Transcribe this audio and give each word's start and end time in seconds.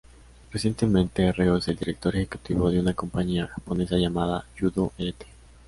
Recientemente, 0.51 1.31
Reo 1.31 1.57
es 1.57 1.67
el 1.67 1.75
director 1.75 2.15
ejecutivo 2.15 2.71
de 2.71 2.79
una 2.79 2.95
compañía 2.95 3.45
japonesa 3.45 3.97
llamada 3.97 4.47
"Yudo 4.57 4.91
Ltd. 4.97 5.27